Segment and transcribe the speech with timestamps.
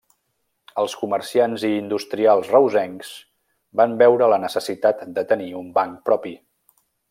[0.83, 3.11] Els comerciants i industrials reusencs
[3.83, 6.35] van veure la necessitat de tenir un banc propi.